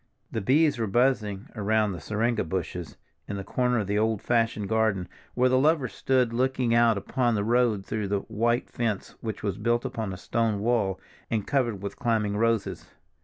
[0.31, 4.67] The bees were buzzing around the syringa bushes in the corner of the old fashioned
[4.67, 9.43] garden, where the lovers stood looking out upon the road through the white fence which
[9.43, 12.89] was built upon a stone wall, and covered with climbing roses.